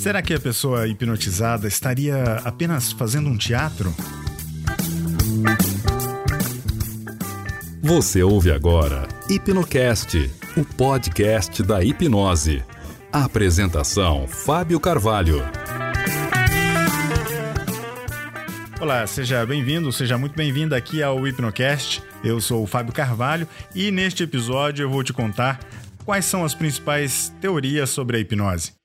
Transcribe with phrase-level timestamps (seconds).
[0.00, 3.94] Será que a pessoa hipnotizada estaria apenas fazendo um teatro?
[7.82, 12.64] Você ouve agora Hipnocast, o podcast da hipnose.
[13.12, 15.42] A apresentação: Fábio Carvalho.
[18.80, 22.02] Olá, seja bem-vindo, seja muito bem-vinda aqui ao Hipnocast.
[22.24, 25.60] Eu sou o Fábio Carvalho e neste episódio eu vou te contar
[26.06, 28.79] quais são as principais teorias sobre a hipnose.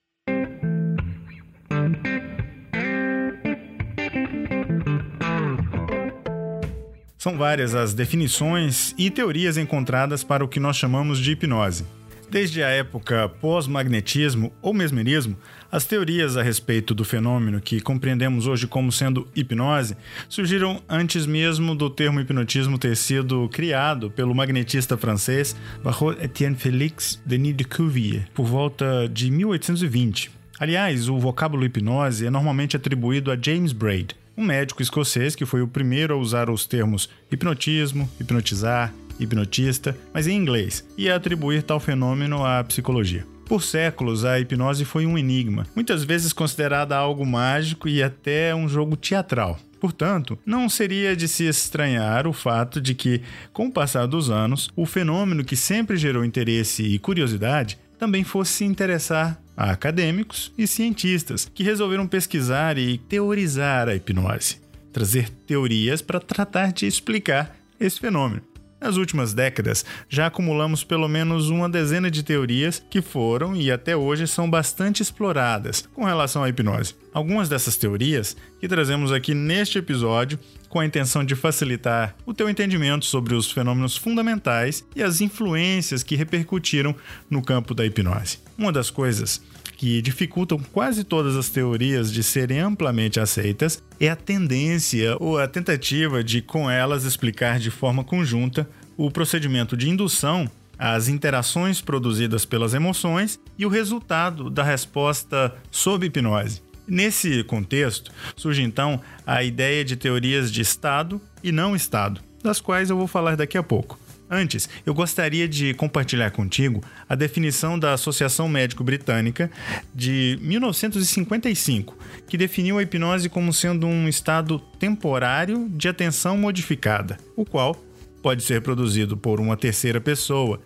[7.25, 11.83] São várias as definições e teorias encontradas para o que nós chamamos de hipnose.
[12.29, 15.35] Desde a época pós-magnetismo ou mesmerismo,
[15.71, 19.97] as teorias a respeito do fenômeno que compreendemos hoje como sendo hipnose
[20.29, 27.57] surgiram antes mesmo do termo hipnotismo ter sido criado pelo magnetista francês Barrault-Étienne Félix Denis
[27.57, 30.29] de Cuvier por volta de 1820.
[30.59, 35.61] Aliás, o vocábulo hipnose é normalmente atribuído a James Braid, um médico escocês que foi
[35.61, 41.63] o primeiro a usar os termos hipnotismo, hipnotizar, hipnotista, mas em inglês, e a atribuir
[41.63, 43.25] tal fenômeno à psicologia.
[43.45, 48.67] Por séculos, a hipnose foi um enigma, muitas vezes considerada algo mágico e até um
[48.67, 49.59] jogo teatral.
[49.79, 53.21] Portanto, não seria de se estranhar o fato de que,
[53.53, 58.53] com o passar dos anos, o fenômeno que sempre gerou interesse e curiosidade também fosse
[58.53, 64.59] se interessar a acadêmicos e cientistas que resolveram pesquisar e teorizar a hipnose,
[64.91, 68.41] trazer teorias para tratar de explicar esse fenômeno.
[68.79, 73.95] Nas últimas décadas, já acumulamos pelo menos uma dezena de teorias que foram e até
[73.95, 76.93] hoje são bastante exploradas com relação à hipnose.
[77.13, 80.37] Algumas dessas teorias que trazemos aqui neste episódio
[80.67, 86.03] com a intenção de facilitar o teu entendimento sobre os fenômenos fundamentais e as influências
[86.03, 86.93] que repercutiram
[87.29, 88.39] no campo da hipnose.
[88.57, 89.41] Uma das coisas
[89.75, 95.47] que dificultam quase todas as teorias de serem amplamente aceitas é a tendência ou a
[95.47, 102.45] tentativa de, com elas, explicar de forma conjunta o procedimento de indução as interações produzidas
[102.45, 106.61] pelas emoções e o resultado da resposta sob hipnose.
[106.87, 112.89] Nesse contexto, surge então a ideia de teorias de estado e não estado, das quais
[112.89, 113.97] eu vou falar daqui a pouco.
[114.35, 119.49] Antes, eu gostaria de compartilhar contigo a definição da Associação Médico Britânica
[119.93, 121.97] de 1955,
[122.27, 127.81] que definiu a hipnose como sendo um estado temporário de atenção modificada, o qual
[128.21, 130.59] pode ser produzido por uma terceira pessoa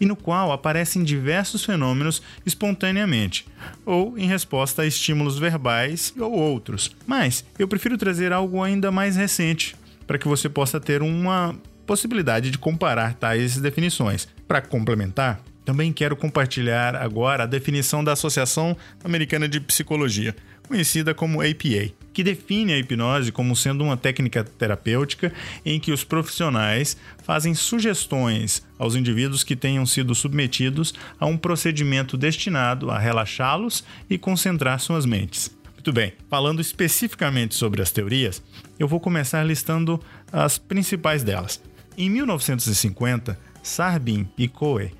[0.00, 3.44] e no qual aparecem diversos fenômenos espontaneamente,
[3.84, 6.94] ou em resposta a estímulos verbais ou outros.
[7.04, 9.74] Mas eu prefiro trazer algo ainda mais recente,
[10.06, 14.28] para que você possa ter uma possibilidade de comparar tais definições.
[14.46, 20.34] Para complementar, também quero compartilhar agora a definição da Associação Americana de Psicologia,
[20.66, 25.32] conhecida como APA, que define a hipnose como sendo uma técnica terapêutica
[25.64, 32.16] em que os profissionais fazem sugestões aos indivíduos que tenham sido submetidos a um procedimento
[32.16, 35.54] destinado a relaxá-los e concentrar suas mentes.
[35.74, 38.42] Muito bem, falando especificamente sobre as teorias,
[38.78, 40.00] eu vou começar listando
[40.32, 41.60] as principais delas.
[41.96, 44.92] Em 1950, Sarbin e Coe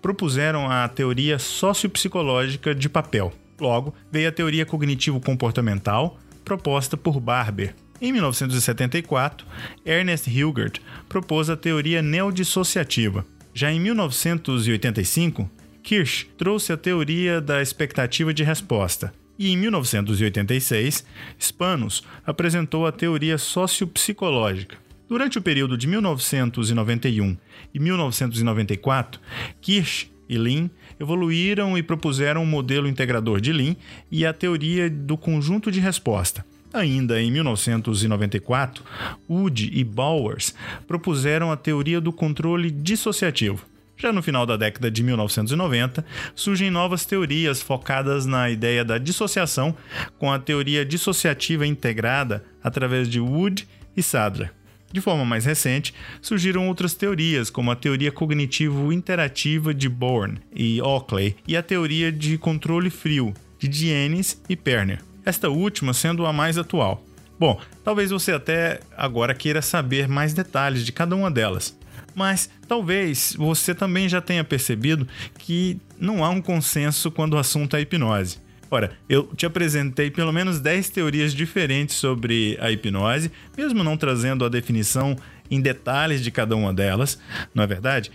[0.00, 3.32] propuseram a teoria sociopsicológica de papel.
[3.60, 7.74] Logo, veio a teoria cognitivo-comportamental, proposta por Barber.
[8.00, 9.46] Em 1974,
[9.84, 13.26] Ernest Hilgert propôs a teoria neodissociativa.
[13.52, 15.50] Já em 1985,
[15.82, 19.12] Kirsch trouxe a teoria da expectativa de resposta.
[19.36, 21.04] E em 1986,
[21.40, 24.83] Spanos apresentou a teoria sociopsicológica.
[25.08, 27.36] Durante o período de 1991
[27.74, 29.20] e 1994,
[29.60, 33.76] Kirsch e Lean evoluíram e propuseram um modelo integrador de Lean
[34.10, 36.44] e a teoria do conjunto de resposta.
[36.72, 38.82] Ainda em 1994,
[39.30, 40.54] Wood e Bowers
[40.88, 43.64] propuseram a teoria do controle dissociativo.
[43.96, 46.04] Já no final da década de 1990,
[46.34, 49.76] surgem novas teorias focadas na ideia da dissociação,
[50.18, 54.50] com a teoria dissociativa integrada através de Wood e Sadler.
[54.94, 55.92] De forma mais recente,
[56.22, 62.38] surgiram outras teorias, como a teoria cognitivo-interativa de Bourne e Oakley e a teoria de
[62.38, 67.04] controle frio de Dienes e Perner, esta última sendo a mais atual.
[67.36, 71.76] Bom, talvez você até agora queira saber mais detalhes de cada uma delas,
[72.14, 77.74] mas talvez você também já tenha percebido que não há um consenso quando o assunto
[77.74, 78.43] é hipnose.
[78.70, 84.44] Ora, eu te apresentei pelo menos 10 teorias diferentes sobre a hipnose, mesmo não trazendo
[84.44, 85.16] a definição
[85.50, 87.18] em detalhes de cada uma delas,
[87.54, 88.10] não é verdade?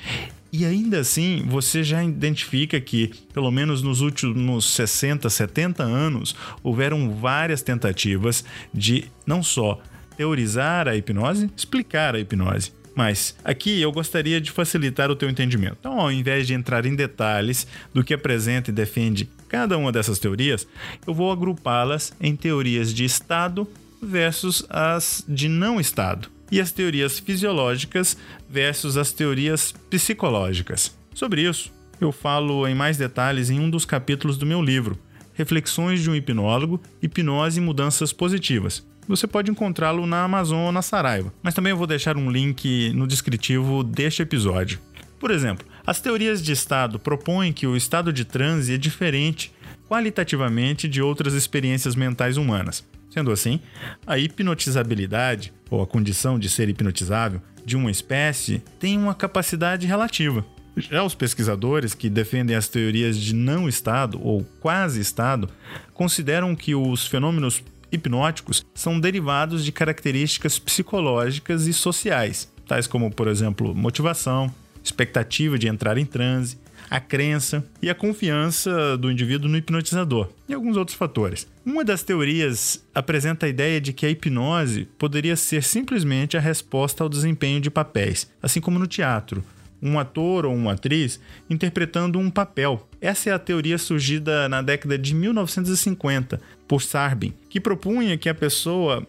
[0.52, 7.14] E ainda assim, você já identifica que, pelo menos nos últimos 60, 70 anos, houveram
[7.14, 8.44] várias tentativas
[8.74, 9.80] de não só
[10.18, 12.74] teorizar a hipnose, explicar a hipnose.
[12.96, 15.78] Mas aqui eu gostaria de facilitar o teu entendimento.
[15.80, 20.20] Então, ao invés de entrar em detalhes do que apresenta e defende cada uma dessas
[20.20, 20.68] teorias,
[21.06, 23.68] eu vou agrupá-las em teorias de estado
[24.02, 28.16] versus as de não estado e as teorias fisiológicas
[28.50, 30.96] versus as teorias psicológicas.
[31.14, 34.98] Sobre isso, eu falo em mais detalhes em um dos capítulos do meu livro,
[35.34, 38.86] Reflexões de um Hipnólogo, Hipnose e Mudanças Positivas.
[39.08, 42.94] Você pode encontrá-lo na Amazon ou na Saraiva, mas também eu vou deixar um link
[42.94, 44.80] no descritivo deste episódio.
[45.20, 49.52] Por exemplo, as teorias de estado propõem que o estado de transe é diferente
[49.88, 52.86] qualitativamente de outras experiências mentais humanas.
[53.10, 53.60] Sendo assim,
[54.06, 60.46] a hipnotizabilidade, ou a condição de ser hipnotizável, de uma espécie tem uma capacidade relativa.
[60.78, 65.50] Já os pesquisadores que defendem as teorias de não estado ou quase estado
[65.96, 73.28] consideram que os fenômenos hipnóticos são derivados de características psicológicas e sociais, tais como, por
[73.28, 74.54] exemplo, motivação,
[74.84, 76.58] expectativa de entrar em transe,
[76.90, 81.48] a crença e a confiança do indivíduo no hipnotizador e alguns outros fatores.
[81.66, 87.04] Uma das teorias apresenta a ideia de que a hipnose poderia ser simplesmente a resposta
[87.04, 89.44] ao desempenho de papéis, assim como no teatro.
[89.82, 92.86] Um ator ou uma atriz interpretando um papel.
[93.00, 98.36] Essa é a teoria surgida na década de 1950 por Sarbin, que propunha que a
[98.36, 99.08] pessoa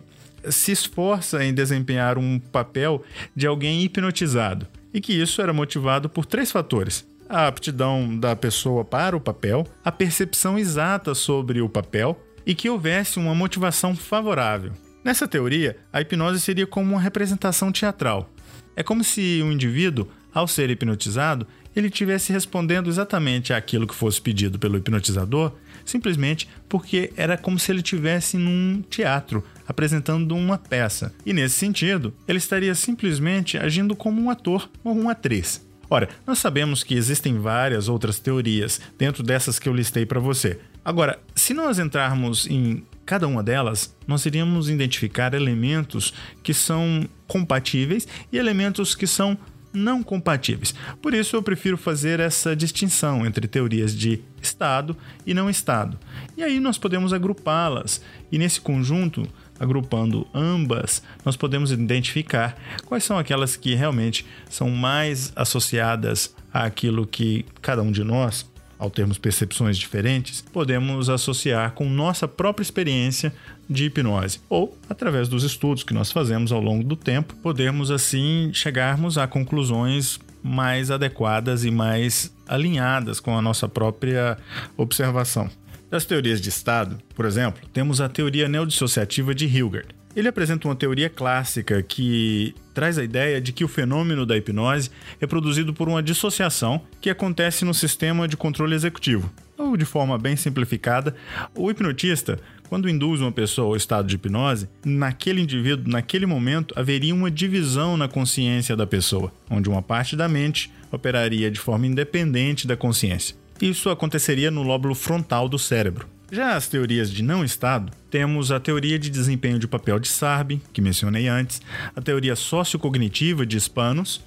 [0.48, 3.02] se esforça em desempenhar um papel
[3.34, 8.84] de alguém hipnotizado e que isso era motivado por três fatores: a aptidão da pessoa
[8.84, 14.72] para o papel, a percepção exata sobre o papel e que houvesse uma motivação favorável.
[15.04, 18.30] Nessa teoria, a hipnose seria como uma representação teatral.
[18.76, 24.20] É como se o indivíduo, ao ser hipnotizado, ele estivesse respondendo exatamente àquilo que fosse
[24.20, 25.52] pedido pelo hipnotizador,
[25.84, 31.12] simplesmente porque era como se ele estivesse num teatro, apresentando uma peça.
[31.24, 35.64] E nesse sentido, ele estaria simplesmente agindo como um ator ou uma atriz.
[35.88, 40.60] Ora, nós sabemos que existem várias outras teorias dentro dessas que eu listei para você.
[40.84, 48.06] Agora, se nós entrarmos em cada uma delas, nós iríamos identificar elementos que são compatíveis
[48.32, 49.36] e elementos que são
[49.72, 50.74] não compatíveis.
[51.00, 54.96] Por isso eu prefiro fazer essa distinção entre teorias de estado
[55.26, 55.98] e não estado.
[56.36, 58.00] E aí nós podemos agrupá-las.
[58.30, 59.26] E nesse conjunto
[59.58, 62.56] agrupando ambas, nós podemos identificar
[62.86, 68.50] quais são aquelas que realmente são mais associadas àquilo que cada um de nós,
[68.80, 73.30] ao termos percepções diferentes, podemos associar com nossa própria experiência
[73.68, 74.40] de hipnose.
[74.48, 79.26] Ou, através dos estudos que nós fazemos ao longo do tempo, podemos assim chegarmos a
[79.26, 84.38] conclusões mais adequadas e mais alinhadas com a nossa própria
[84.78, 85.50] observação.
[85.90, 89.99] Das teorias de estado, por exemplo, temos a teoria neodissociativa de Hilgard.
[90.14, 94.90] Ele apresenta uma teoria clássica que traz a ideia de que o fenômeno da hipnose
[95.20, 99.32] é produzido por uma dissociação que acontece no sistema de controle executivo.
[99.56, 101.14] Ou, de forma bem simplificada,
[101.54, 107.14] o hipnotista, quando induz uma pessoa ao estado de hipnose, naquele indivíduo, naquele momento, haveria
[107.14, 112.66] uma divisão na consciência da pessoa, onde uma parte da mente operaria de forma independente
[112.66, 113.36] da consciência.
[113.60, 116.08] Isso aconteceria no lóbulo frontal do cérebro.
[116.32, 120.62] Já as teorias de não estado, temos a teoria de desempenho de papel de Sarbin,
[120.72, 121.60] que mencionei antes,
[121.94, 124.20] a teoria sociocognitiva de Spanos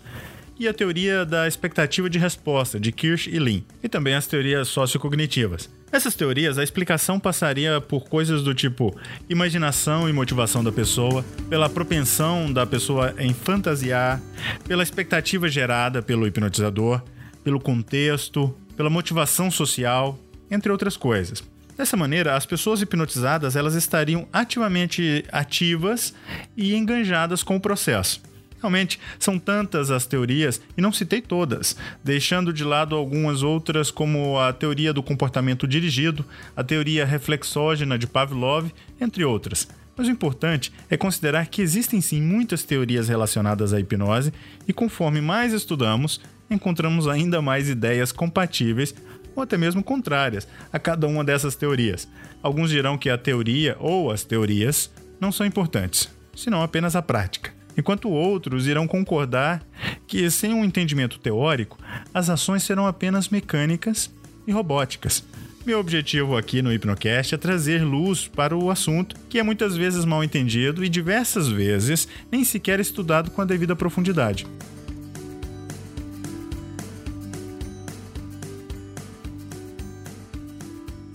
[0.60, 4.68] e a teoria da expectativa de resposta de Kirsch e Lin, e também as teorias
[4.68, 5.70] sociocognitivas.
[5.94, 8.94] Nessas teorias, a explicação passaria por coisas do tipo
[9.30, 14.22] imaginação e motivação da pessoa, pela propensão da pessoa em fantasiar,
[14.68, 17.02] pela expectativa gerada pelo hipnotizador,
[17.46, 20.20] pelo contexto, pela motivação social,
[20.52, 21.53] entre outras coisas.
[21.78, 26.14] Dessa maneira, as pessoas hipnotizadas elas estariam ativamente ativas
[26.56, 28.22] e enganjadas com o processo.
[28.62, 34.40] Realmente, são tantas as teorias, e não citei todas, deixando de lado algumas outras, como
[34.40, 36.24] a teoria do comportamento dirigido,
[36.56, 39.68] a teoria reflexógena de Pavlov, entre outras.
[39.98, 44.32] Mas o importante é considerar que existem sim muitas teorias relacionadas à hipnose,
[44.66, 48.96] e conforme mais estudamos, encontramos ainda mais ideias compatíveis
[49.36, 52.08] ou até mesmo contrárias a cada uma dessas teorias.
[52.42, 57.52] Alguns dirão que a teoria ou as teorias não são importantes, senão apenas a prática.
[57.78, 59.64] Enquanto outros irão concordar
[60.06, 61.80] que, sem um entendimento teórico,
[62.14, 64.12] as ações serão apenas mecânicas
[64.46, 65.24] e robóticas.
[65.66, 70.04] Meu objetivo aqui no Hipnocast é trazer luz para o assunto que é muitas vezes
[70.04, 74.46] mal entendido e diversas vezes nem sequer estudado com a devida profundidade.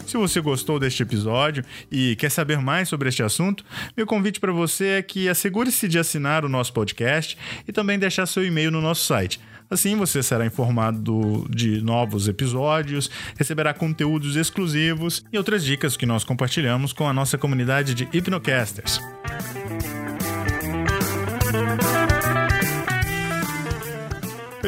[0.09, 1.63] Se você gostou deste episódio
[1.93, 3.63] e quer saber mais sobre este assunto,
[3.95, 7.37] meu convite para você é que assegure-se de assinar o nosso podcast
[7.69, 9.39] e também deixar seu e-mail no nosso site.
[9.69, 16.25] Assim você será informado de novos episódios, receberá conteúdos exclusivos e outras dicas que nós
[16.25, 18.99] compartilhamos com a nossa comunidade de hipnocasters.